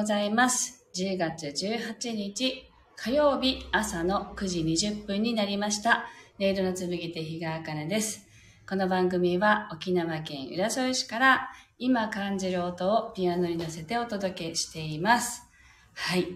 [0.00, 0.86] ございます。
[0.94, 6.06] 10月18日火曜日朝の9時20分になりました。
[6.38, 8.26] レイドの紡手日川茜です。
[8.66, 15.42] この番組は沖縄県浦添市から今感じる音をピアノに乗せてお届けしています。
[15.92, 16.28] はい。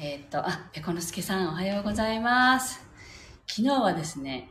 [0.00, 2.84] えーっと、あ、ペコのすけさんおはようございます。
[3.46, 4.50] 昨日はですね、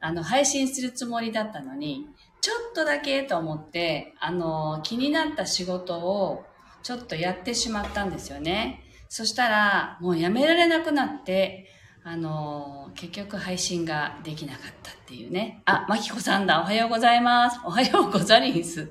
[0.00, 2.04] あの、配信するつもりだったのに、
[2.42, 6.44] ちょっとだけと思って、あの、気になった仕事を
[6.86, 8.80] ちょっとやってしまったんですよね。
[9.08, 11.66] そしたら、もうやめられなくなって、
[12.04, 15.62] あの、結局配信ができなかったっていうね。
[15.64, 16.60] あ、まきこさんだ。
[16.60, 17.58] おはようございます。
[17.64, 18.88] おはようござりんす。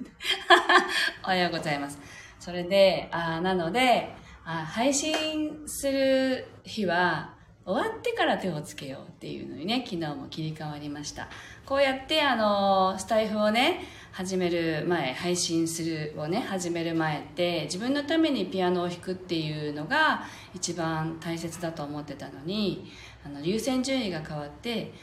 [1.24, 1.98] おはようございます。
[2.38, 11.30] それで、あなのであ、配信する日は、終わってから手をつけようっていうのにね、昨日も切り替わりました。
[11.66, 13.80] こうやって、あの、スタイフをね、
[14.16, 22.90] 始める前、配信するをね、始める前って、自分のためにピアノを弾くっていうのが一番大切だと思ってたのに、
[23.26, 24.94] あの、優先順位が変わって、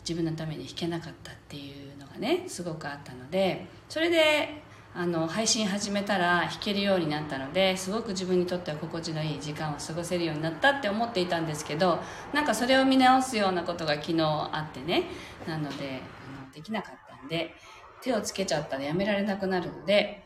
[0.00, 4.62] 自分のために弾けなかったっていうのがね、すごくあったので、それで、
[4.94, 12.00] あの配信始めたら弾けるようになったのですごく自分にとっては心地のいい時間を過ごせるようになったって思っていたんですけど
[12.32, 15.04] なんかそれを見直すようなことが昨日あってね
[15.46, 16.00] なので
[16.42, 17.54] あのできなかったんで
[18.02, 20.24] 手をつけちゃったらやめられなくなるので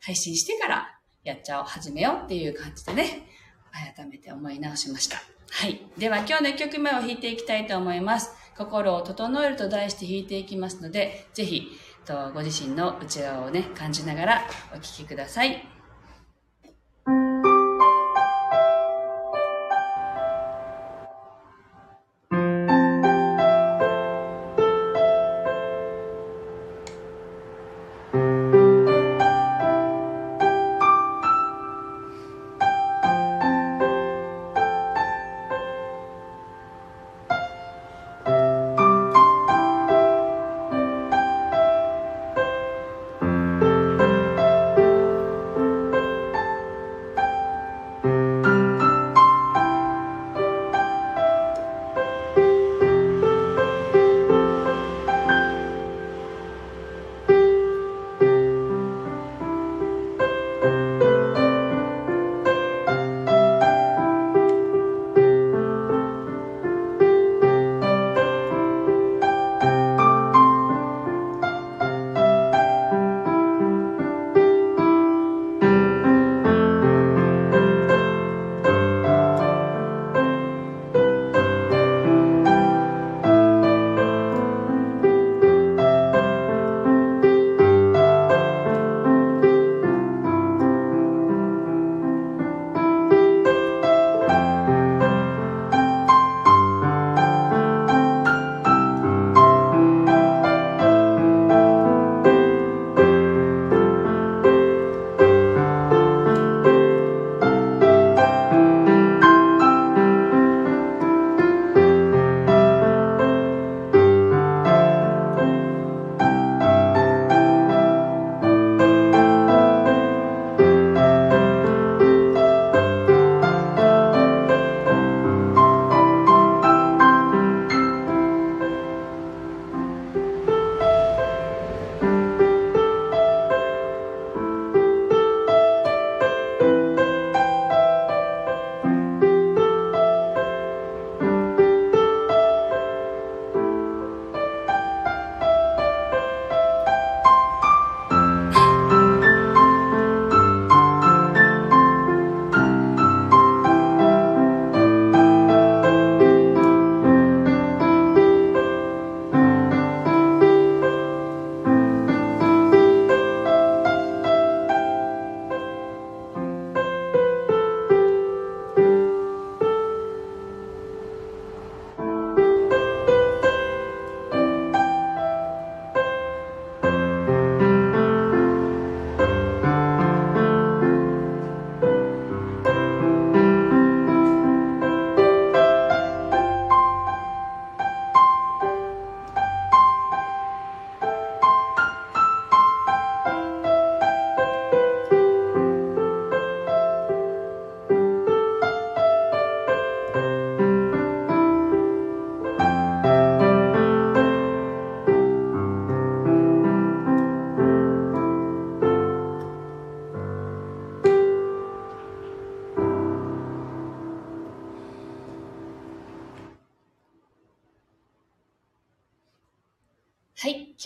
[0.00, 3.28] 配信してからやっちゃおう始めようっていう感じでね
[3.96, 5.18] 改めて思い直しました。
[5.50, 5.80] はい。
[5.98, 8.30] では今日の1曲目を弾いていきたいと思います。
[8.56, 11.68] 心を整えると題して弾いていきますのでぜひ
[12.32, 15.62] ご自身の内側をね感じながらお聴きください。「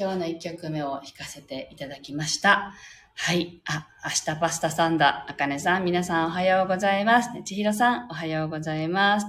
[0.01, 2.73] 今日の1曲目を弾かせていただきました。
[3.15, 3.61] はい。
[3.67, 5.27] あ、明日パスタさんだ。
[5.29, 7.29] あかねさん、皆さんおはようございます。
[7.45, 9.27] ちひろさん、おはようございます。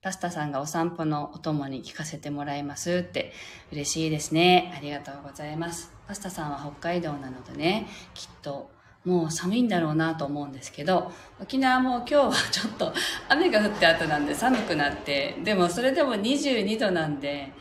[0.00, 3.32] パスタさんがお散歩のお供に聞かせてもらいますって
[3.72, 4.72] 嬉しいですね。
[4.76, 5.92] ありがとうございます。
[6.06, 8.70] パスタさんは北海道なのでね、きっと
[9.04, 11.10] もう寒いんだろうなと思うんですけど、
[11.40, 12.94] 沖縄も今日はちょっと
[13.28, 17.52] 雨が降って後なんで寒くなって、でもそれでも22度なんで、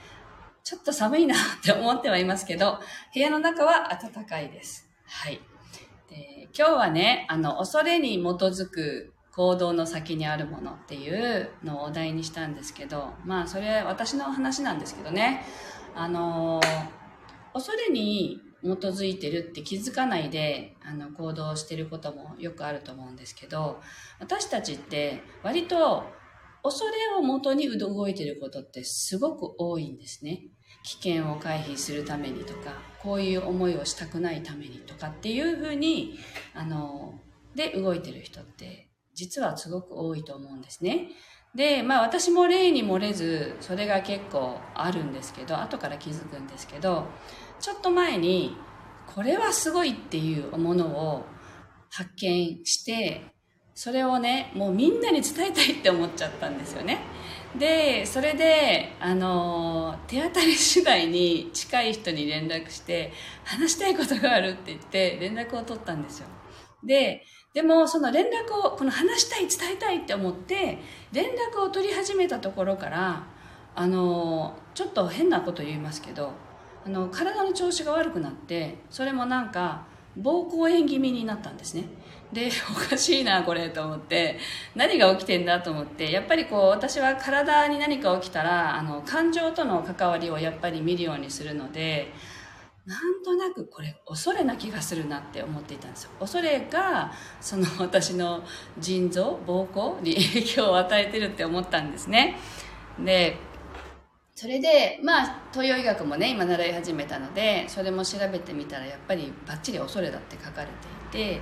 [0.63, 2.79] ちょっと寒いなって思ってはいますけど、
[3.13, 4.89] 部屋の中は暖かいです。
[5.05, 5.41] はい。
[6.09, 15.45] で今日はね、あの、恐れに基づく行動の先にあるものっていうのをお題にしたんですけど、まあ、それは私の話なんですけどね、
[15.95, 16.61] あの、
[17.53, 23.81] 恐れに基づいてるって気づかないであの行動してることもよくあると思うんですけど
[24.19, 26.03] 私たちって割と
[26.63, 30.41] 恐れをもとに動いていることってすごく多いんですね。
[30.83, 36.17] 危険を回避するためにとか、こういう思いをしたくないためにとかっていうふうに、
[36.53, 37.13] あの、
[37.55, 41.09] で動いてる人って実はすごく多いと思うんですね。
[41.53, 47.05] で、まあ私も例に漏れず、それが結構あるんですけど、後から気づくんですけど、
[47.59, 48.55] ちょっと前に、
[49.13, 51.25] これはすごいっていうものを
[51.89, 53.33] 発見して、
[53.73, 56.99] それをねもうみんなに伝えたいって思っちゃったんですよね。
[57.57, 63.11] でそれであの手当たり次第に近い人に連絡して
[63.43, 66.27] 話したいことがあるって言って連絡を取ったんですよ。
[66.83, 67.23] で
[67.53, 70.77] でもその連絡をこの話したい伝えたいって思って
[71.11, 73.23] 連絡を取り始めたところから
[73.75, 76.31] あのちょっと変なこと言いますけど
[76.85, 79.85] あの体の調子が悪くなってそれもなんか
[80.19, 81.85] 膀胱炎気味になったんですね。
[82.33, 84.39] で おかしいなこれと思って。
[84.75, 86.11] 何が起きてんだと思って。
[86.11, 92.13] やっぱりこう私は体に何か起きたらあの感情との関わりをやっぱり見るようにするので
[92.85, 96.11] なんとなくこれ恐れな気がするなって思っていたんですよ。
[96.19, 98.43] 恐れがその 私の
[98.79, 102.37] 腎臓膀胱に 影響を与えてるって思ったんですね。
[102.99, 103.37] で
[104.41, 110.67] それでまあ東洋医学もね今習い始めたのでそれも調べてみたらやっぱりバッチリ恐れだって書かれ
[111.11, 111.41] ていて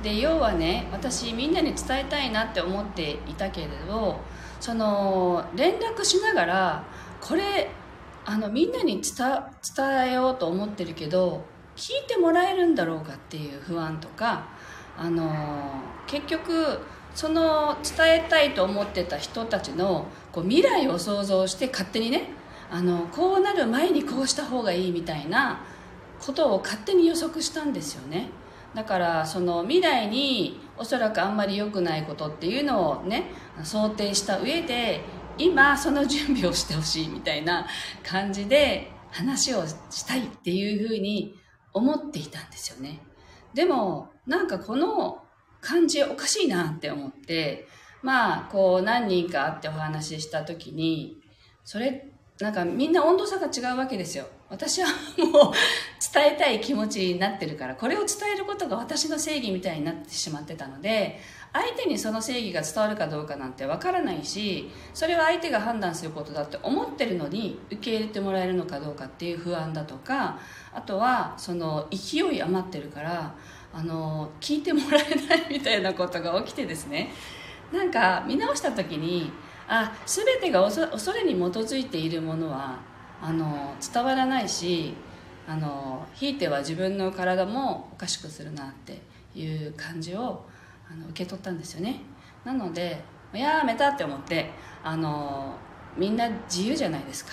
[0.00, 4.20] で要はね私みんなに伝えたいなって思っていたけれど
[4.60, 6.84] その連絡しながら
[7.20, 7.68] これ
[8.24, 11.42] あのみんなに伝えようと思ってるけど
[11.74, 14.46] 聞いてもらえるんだろうかっていう不安とか
[14.96, 15.32] あの
[16.06, 16.78] 結局
[17.12, 22.35] その伝えたいと思ってた人たちのこう未来を想像して勝手にね
[22.70, 25.64] あのこうなる前にこうした方がいいみたいな
[26.20, 28.28] ことを勝手に予測したんですよね。
[28.74, 33.30] だからその未来におそらくあんまり良くないことっていうのをね
[33.62, 35.00] 想定した上で
[35.38, 37.66] 今その準備をしてほしいみたいな
[38.02, 41.34] 感じで話をしたいっていうふうに
[41.72, 43.00] 思っていたんですよね
[43.54, 45.22] でもなんかこの
[45.62, 47.66] 感じおかしいなって思って
[48.02, 51.18] まあこう何人か会ってお話しした時に
[51.64, 54.26] それってなんかみんな温度差が違うわけですよ。
[54.50, 55.52] 私はもう
[56.14, 57.74] 伝えたい気持ちになってるから。
[57.74, 61.18] これを伝えることが私の正義みたいになってしまってたので
[61.52, 70.38] 相手にその正義が伝わるかどうかなんてわからないしそれは相手が判断することだって思ってるのに受け入れてもらえるのかどうかっていう不安だとか
[70.74, 73.34] あとはその勢い余ってるから
[73.72, 77.10] あの聞いてもらえないみたいなことが起きてですね。
[77.72, 79.32] なんか見直した時に
[79.68, 82.78] あ全てが恐れに基づいているものは
[83.20, 84.94] あの伝わらないし
[85.48, 89.00] あのひいては自分の体もおかしくするなって
[89.34, 90.44] いう感じを
[90.90, 92.00] あの受け取ったんですよね。
[92.44, 93.00] なので
[93.32, 94.50] やめたって思って
[94.82, 95.54] あの
[95.96, 97.32] みんな自由じゃないですか。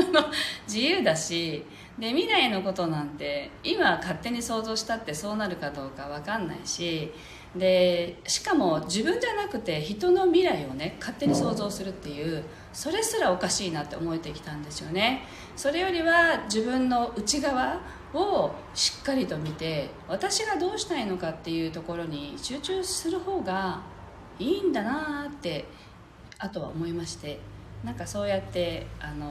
[0.66, 1.64] 自由だし
[1.98, 7.12] で未来のことなんて今勝手に想像したってそうなるかどうか分かんないし
[7.56, 15.24] でしかも自分じゃなくて人の未来をね勝手に想像するっていうそれすらおかしいなって思えてきたんですよね。
[15.56, 17.80] それよりは自分の内側
[18.14, 23.80] をしっかりと見て私がどうしたいのかっていうところに集中する方が
[24.38, 25.64] いいんだなって
[26.38, 27.40] あとは思いまして
[27.84, 29.26] なんかそうやってあの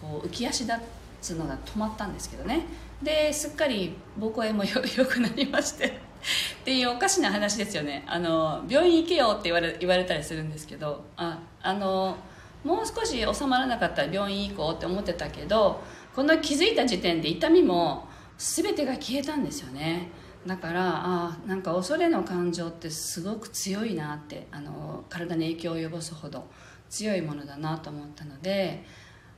[0.00, 0.74] こう浮き足立
[1.20, 2.66] つのが止まったんですけどね。
[3.02, 5.98] ですっかり膀胱炎もよくなりまして。
[6.62, 8.04] っていうおかしな話ですよね。
[8.06, 12.16] あの病院行けよって言われ言われたりするんですけどああの
[12.64, 15.82] もう少し収まらなかったら病院行こうって思ってたけど
[16.14, 20.10] この気づいた時点で痛みも全てが消えたんですよね。
[20.46, 26.48] だからあなんか恐れの感情ってすごく強いなってあの体に影響を及ぼすほど
[26.88, 28.84] 強いものだなと思ったので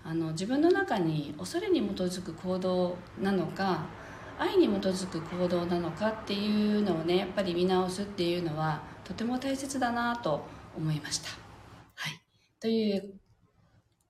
[0.02, 3.84] あの自分の中に恐れに基づく行動なのか
[4.38, 10.44] 愛に基づく行動なのかっていうのをねやっぱり見直すっていうのはとても大切だなと
[10.76, 11.28] 思いました。
[11.94, 12.20] はい。
[12.60, 13.14] という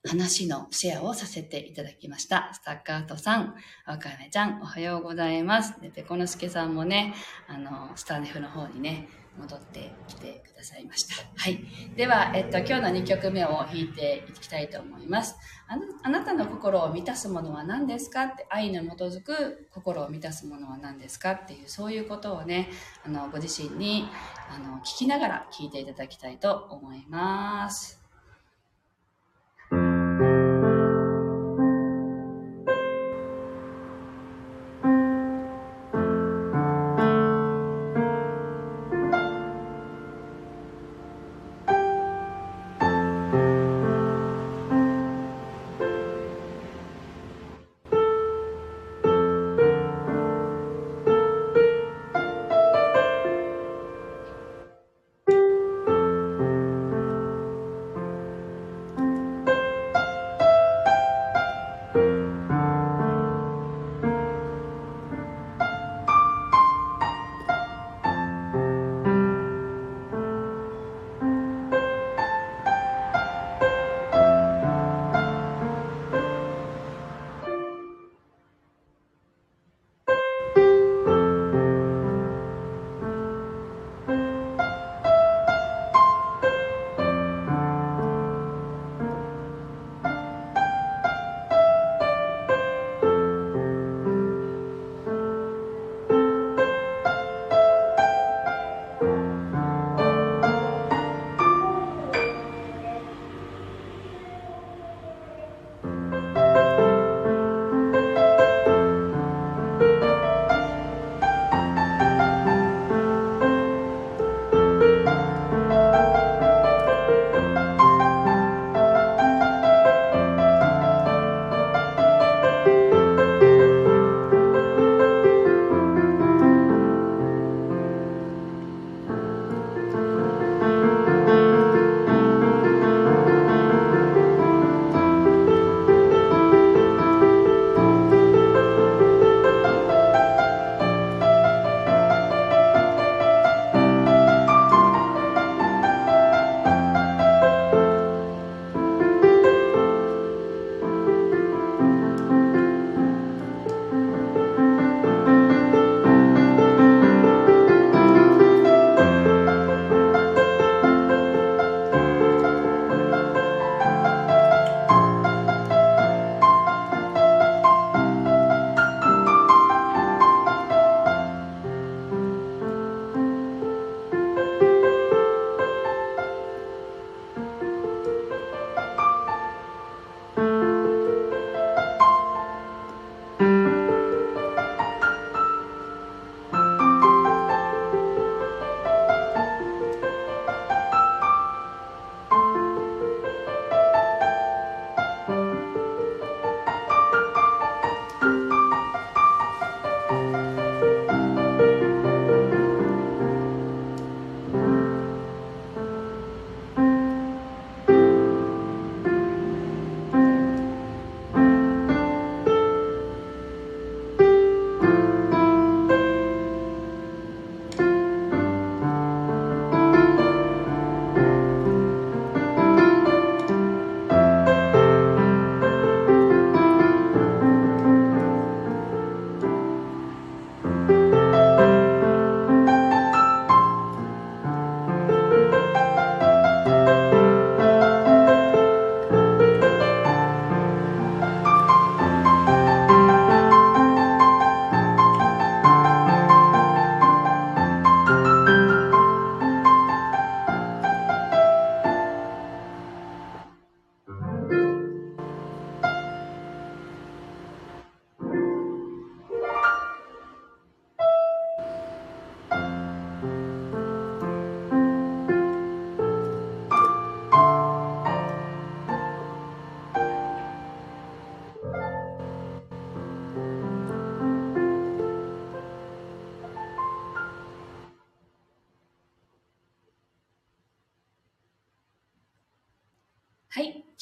[0.06, 2.50] 話のシェアをさせていただきました。
[2.52, 3.54] スタッカートさん、
[3.86, 5.80] わかめちゃん、おはようございます。
[5.80, 7.14] で、ペコノスケさんもね、
[7.48, 11.14] あの、スタネフの方にね、戻ってきてくださいました。
[11.36, 11.64] はい。
[11.96, 15.36] では、えっと、今日の2曲目を弾いていきたいと思います。
[15.66, 22.70] あなあなたの心を満たすものは何ですかって、愛に基づく心を満たすものは何ですかっていう、そういうことをね、
[23.04, 24.08] あの、ご自身に、
[24.50, 28.03] あの、聞きながら聞いていただきたいと思います。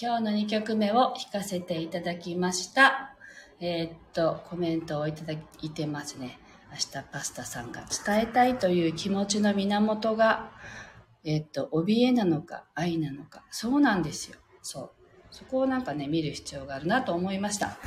[0.04, 3.14] 今日の2曲目を弾かせていただきました。
[3.60, 6.40] えー、っと、コメントをいただいてますね。
[6.72, 10.50] 明日パスタさんが伝えたいという気持ちの源が、
[11.22, 13.44] えー、っと、怯えなのか愛なのか。
[13.52, 14.38] そうなんですよ。
[14.60, 14.90] そう。
[15.30, 17.78] そこをなんかね、見る必要があるなと思いました。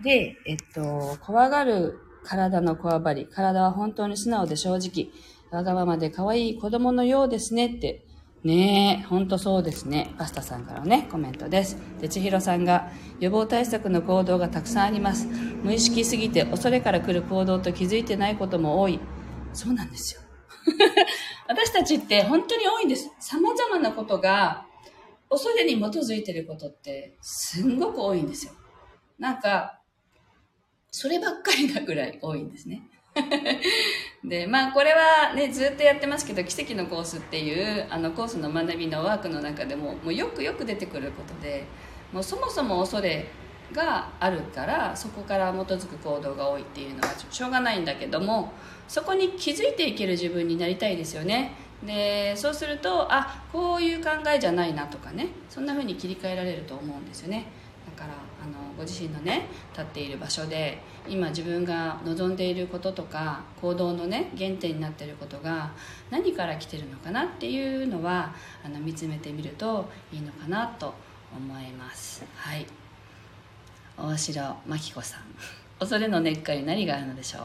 [0.00, 5.10] で、えっと、怖がる体のこわばり、体は本当に素直で正直、
[5.50, 8.06] わがままで可愛い子供のようですねって
[8.44, 10.14] ねえ、ほんとそうですね。
[10.18, 11.78] パスタさんからのね、コメントです。
[11.98, 15.26] で、千尋さんが、予防対策の行動がたくさんあります。
[15.26, 19.00] 無意識すぎて恐れから来る行動と気づいてないことも多い。
[19.54, 20.20] そうなんですよ。
[21.48, 23.10] 私たちって本当に多いんです。
[23.18, 24.66] 様々なことが、
[25.30, 28.52] 恐れに基づいてることって、すんごく多いんですよ。
[29.18, 29.80] なんか、
[30.90, 32.82] そればっかりなぐらい多いんですね。
[34.24, 41.66] で、まあこれはね、ずっとやってますけど、奇跡のコースっていうあのコースの学びのワークの中でも、もうよくよく出てくることで、
[42.12, 43.26] もうそもそも恐れ
[43.72, 48.52] があるからそこから基づく行動が多いっていうのはしょうがないんだけども
[48.86, 51.52] そこに気づいていける自分になりたいですよね。
[51.84, 57.46] でそうするとあこういう考えじゃないなとかねそんな風に切り替えられると思うんですよね。
[57.84, 58.14] だから
[58.76, 65.72] ご自身のね立っている場所で今自分が望んでいることとか行動のね原点になっていることが
[66.10, 70.94] 何から来てるのかなっていうのはあの見つめてみるといいのかなと
[71.36, 72.24] 思います。
[72.36, 72.66] はい。
[73.96, 75.20] 大城真紀子さん。
[75.78, 77.42] 恐れの根っこに何があるのでしょう？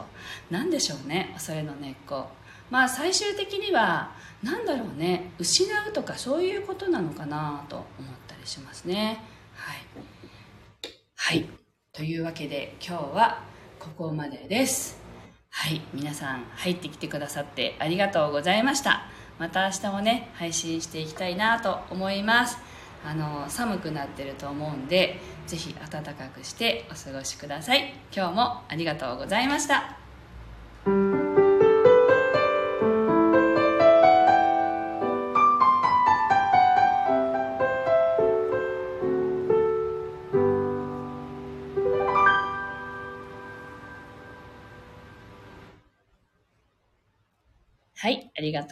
[0.50, 2.28] 何でしょうね恐れの根っこ。
[2.70, 4.12] まあ最終的には
[4.44, 7.86] 何だろうね失うとかそういうことなのかなと思っ
[8.28, 9.18] たりしますね。
[9.54, 9.76] はい。
[11.22, 11.46] はい。
[11.92, 13.44] というわけで今日は
[13.78, 14.98] ここまでです。
[15.50, 15.82] はい。
[15.92, 19.02] 皆さん入ってきてくださってありがとうございました。
[19.38, 22.56] また明日もね、配信していきたいなと思います。
[23.04, 27.94] あの、寒くなってると思うんで、ぜひ暖かくしてお過ごしください。
[28.16, 29.99] 今日もありがとうございました。
[48.40, 48.68] arigato.